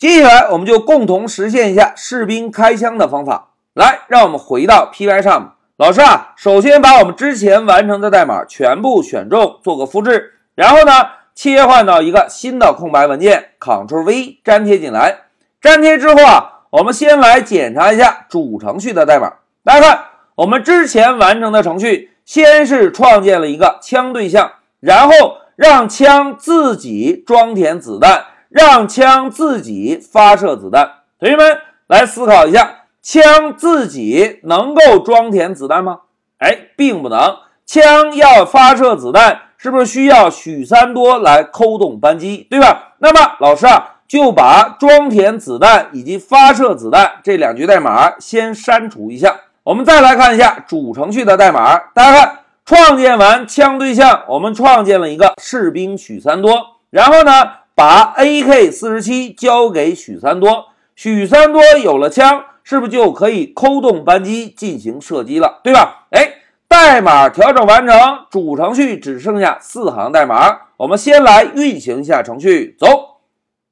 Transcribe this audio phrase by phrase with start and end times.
[0.00, 3.50] 接下来我们就共同实现一下士兵开枪的方法。
[3.74, 5.56] 来，让我们回到 Py 上。
[5.76, 10.92] 老师啊，首先把我们之前完成的代码全部选中，做个复制，然后呢，
[11.34, 15.24] 切换到一个新的空白文件，Ctrl V 粘贴进来。
[15.60, 19.34] 粘贴之后啊，我们先来检查一下主程序的代码。
[19.62, 20.04] 大家看，
[20.36, 25.12] 我们之前完成的程序，先是创建了一个枪对象，然后
[25.56, 28.24] 让枪自己装填子弹。
[28.50, 30.90] 让枪自己发射子弹，
[31.20, 36.00] 同学们来思考一下，枪自己能够装填子弹吗？
[36.38, 37.36] 哎，并不能。
[37.64, 42.94] 枪要发射子弹，是不是需要许三多来扣动扳机，对吧？
[42.98, 49.36] 那么老师啊，就把装填子弹以及发射子弹这两句代码先删除一下。
[49.62, 57.60] 我们再来看一下主程序的代码，大家看，创建完枪对象，我们创建了一个士兵许三多，然后呢？
[57.74, 66.06] 把 AK 四十七交给许三多，许三多有了枪，是不是就可以扣动扳机进行射击了，对吧？
[66.10, 66.34] 哎，
[66.68, 67.96] 代码调整完成，
[68.30, 70.58] 主程序只剩下四行代码。
[70.76, 72.86] 我们先来运行一下程序，走。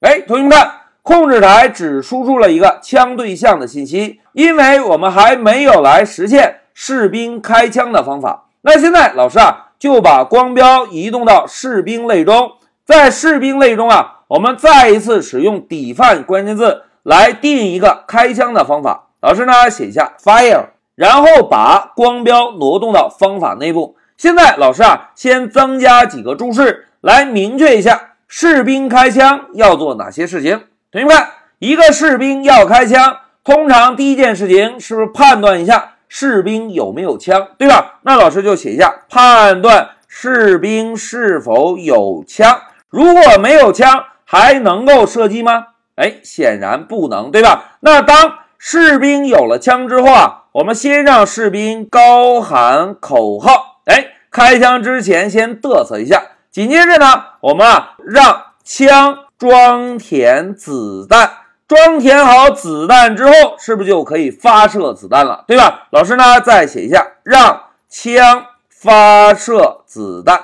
[0.00, 8.46] 哎，同学们看，控制台只输出了一个枪对象的信息，因为我们还没有来实现士兵开枪的方法。
[8.62, 12.52] 那现在老师啊，就把光标移动到士兵类中。
[12.88, 19.08] 在士兵类中啊，我们再一次使用 define 关键字来定一个开枪的方法。
[19.20, 23.96] 老师呢，写一下 fire，然后把光标挪动到方法内部。
[24.16, 30.62] 现在老师啊，先增加几个注释来明确一下士兵开枪要做哪些事情。
[30.90, 31.14] 同学们，
[31.58, 37.98] 一个士兵要开枪，通常第一件事情是不是判断一下士兵有没有枪，对吧？
[38.04, 42.58] 那老师就写一下判断士兵是否有枪。
[42.90, 45.66] 如果没有枪，还能够射击吗？
[45.96, 47.76] 哎，显然不能，对吧？
[47.80, 56.22] 那当士兵有了枪之后啊，我们先让士兵高喊口号，哎，开枪之前先嘚瑟一下。
[56.50, 61.30] 紧接着呢，我们啊让枪装填子弹，
[61.68, 65.88] 装填好子弹之后，是不是就可以发射子弹了，对吧？
[65.90, 70.40] 老师呢，再写一下，让枪发射子弹，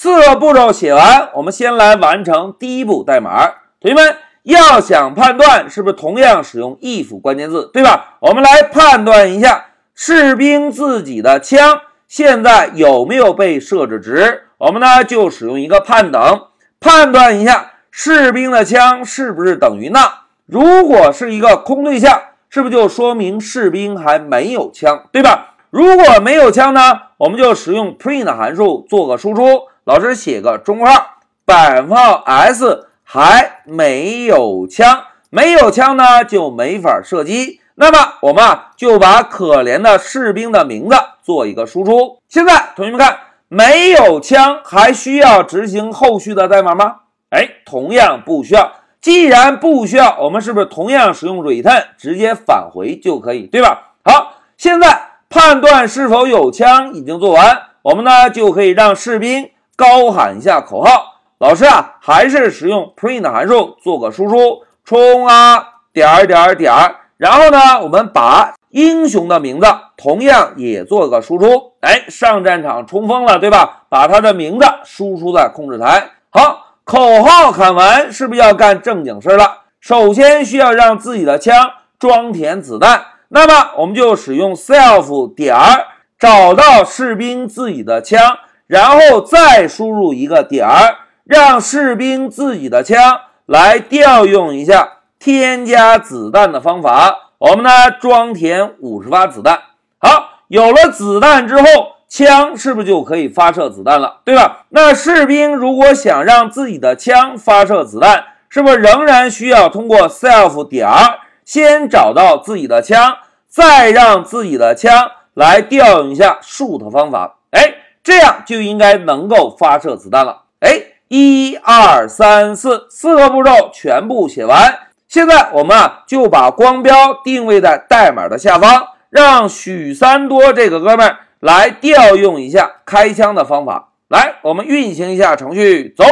[0.00, 3.48] 四个步骤写完，我们先来完成第一步代码。
[3.80, 8.16] 同学们要想判断，是不是同样使用 if 关键字，对吧？
[8.20, 14.44] 我们来判断一下士兵自己的枪现在有没有被设置值。
[14.58, 16.42] 我们呢就使用一个判等，
[16.78, 20.20] 判断一下士兵的枪是不是等于那。
[20.46, 25.56] 如果是一个空对象，是不是就说明士兵还没有枪，对吧？
[25.70, 29.62] 如果没有枪呢，我们就使用 print 函数做个输出。
[29.88, 31.14] 老师写个中括号，
[31.46, 37.62] 百分号 s 还没有枪，没有枪呢就没法射击。
[37.76, 42.18] 那么我们啊就把可怜的士兵的名字做一个输出。
[42.28, 43.16] 现在同学们看，
[43.48, 46.96] 没有枪还需要执行后续的代码吗？
[47.30, 48.70] 哎，同样不需要。
[49.00, 53.92] 既然不需要，我们是不是同样使用 return 直接返回就可以，对吧？
[54.04, 59.48] 好，现在判断是否有枪已经做完，我们呢就可以让士兵。
[59.78, 73.84] 高喊一下口号，老师啊，还是使用 print 函数做个输出，冲啊点儿点儿点儿，然后呢，我们把英雄的名字同样也做个输出，哎，上战场冲锋了，对吧？
[73.88, 76.10] 把他的名字输出在控制台。
[76.30, 79.58] 好，口号喊完，是不是要干正经事了？
[79.78, 81.54] 首先需要让自己的枪
[82.00, 85.86] 装填子弹，那么我们就使用 self 点儿
[86.18, 88.38] 找到士兵自己的枪。
[88.68, 97.32] 然后再输入一个点儿，让士兵自己的枪来调用一下添加子弹的方法。
[97.38, 99.58] 我们呢装填五十发子弹。
[99.96, 101.64] 好，有了子弹之后，
[102.10, 104.18] 枪是不是就可以发射子弹了？
[104.26, 104.66] 对吧？
[104.68, 113.16] 那士兵如果想让自己的枪发射子弹，是不是仍然需要通过 self 点儿先找到自己的枪，
[113.48, 117.36] 再让自己的枪来调用一下 shoot 方法？
[117.52, 117.76] 哎。
[118.08, 120.44] 这样就应该能够发射子弹了。
[120.60, 124.78] 哎，一二三四，四个步骤全部写完。
[125.06, 133.90] 现在我们啊就把光标定位在代码的下方，让许三多这个哥们儿来调用一下开枪的方法。
[134.08, 136.04] 来，我们运行一下程序，走。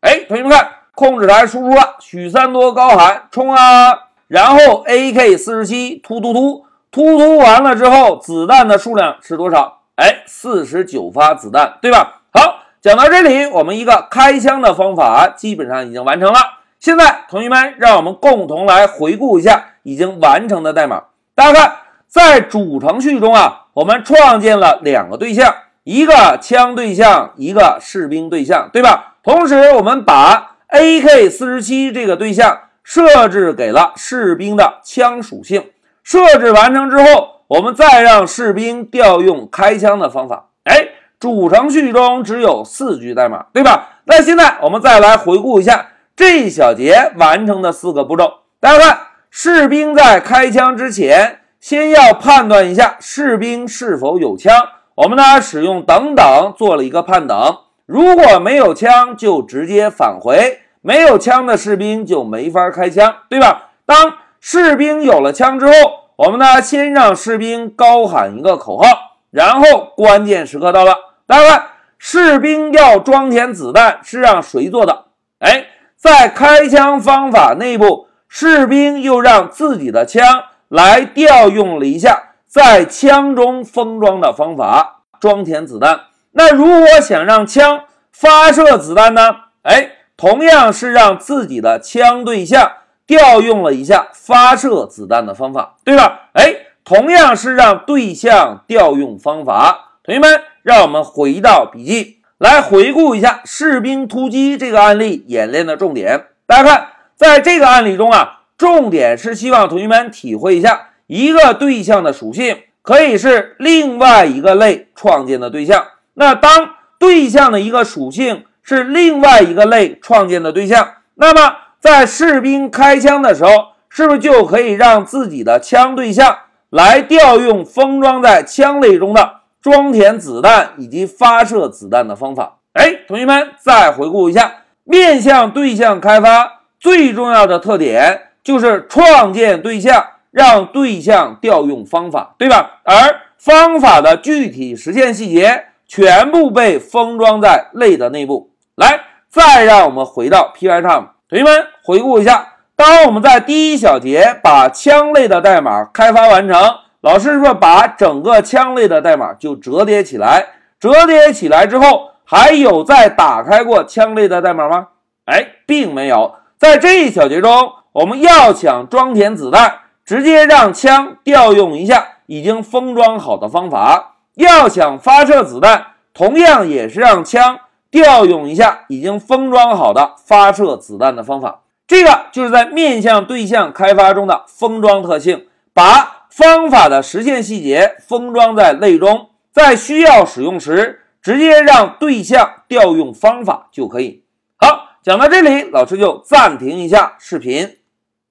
[0.00, 9.75] 哎，同学们看，控制台输出了许三多高喊冲啊，然后 AK 四十七突突突突突完了之后，子弹的数量是多少？
[9.96, 12.20] 哎，四十九发子弹，对吧？
[12.32, 16.38] 好，讲到这里，我们一个开枪的方法基本上已经完成了。
[16.78, 21.04] 现在，同学们，让我们共同来回顾一下已经完成的代码。
[21.34, 21.76] 大家看，
[22.06, 25.54] 在主程序中啊，我们创建了两个对象，
[25.84, 29.14] 一个枪对象，一个士兵对象，对吧？
[29.22, 35.70] 同时，我们把 AK 四十七这个对象设置给了士兵的枪属性。
[36.04, 40.50] 设置完成之后，我们再让士兵调用开枪的方法。
[40.64, 40.88] 哎，
[41.18, 44.00] 主程序中只有四句代码，对吧？
[44.04, 45.88] 那现在我们再来回顾一下。
[46.16, 48.98] 这一小节完成的四个步骤，大家看，
[49.30, 54.54] 士兵在开枪之前，先要判断一下士兵是否有枪。
[54.94, 63.72] 我们呢使用等等做了一个判等，如果没有枪，就直接返回；没有枪的士兵就没法开枪，对吧？
[63.84, 65.72] 当士兵有了枪之后，
[66.16, 70.96] 我们呢先让士兵高喊一个口号，然后关键时刻到了，
[71.26, 71.66] 大家看，
[71.98, 75.04] 士兵要装填子弹是让谁做的？
[75.38, 75.66] 哎。
[75.98, 86.02] 在开枪方法内部，士兵又让自己的枪来调用了一下在枪中封装的方法装填子弹。
[86.32, 89.36] 那如果想让枪发射子弹呢？
[89.62, 92.70] 哎，同样是让自己的枪对象
[93.06, 96.28] 调用了一下发射子弹的方法，对吧？
[96.32, 96.54] 哎，
[96.84, 99.98] 同样是让对象调用方法。
[100.02, 102.16] 同学们，让我们回到笔记。
[102.38, 106.26] 来回顾一下士兵突击这个案例演练的重点。
[106.46, 115.82] 大家看，在这个案例中啊，重点是希望同学们体会一下，一个对象的属性可以是另外一个类创建的对象。
[116.12, 123.50] 那当对象的一个属性是另外一个类创建的对象，那么在士兵开枪的时候，
[123.88, 126.36] 是不是就可以让自己的枪对象
[126.70, 129.40] 来调用封装在枪类中的？
[129.62, 132.58] 装填子弹以及发射子弹的方法。
[132.74, 142.80] 哎，同学们再回顾一下，面向对象开发最重要的特点就是创建对象，让对象调用方法，对吧？
[142.84, 148.50] 而方法的具体实现细节全部被封装在类的内部。
[148.76, 156.56] 来，再让我们回到 Pycharm，同学们回顾一下，当我们在第一小节把枪类的代码开发完成。
[157.00, 160.46] 老师是不是，把整个枪类的代码就折叠起来，
[160.78, 164.88] 折叠起来之后，还有再打开过枪类的代码吗？
[165.24, 166.36] 哎，并没有。
[166.58, 177.58] 在这一小节中，我们要想装填子弹，直接让枪调用一下已经封装好的方法；要想发射子弹，同样也是让枪
[177.90, 181.62] 调用一下已经封装好的发射子弹的方法。
[181.86, 186.14] 这个就是在面向对象开发中的封装特性，把。
[186.28, 194.22] 方法的实现细节封装在类中，在需要使用时，直接让对象调用方法就可以。
[194.56, 197.78] 好，讲到这里，老师就暂停一下视频。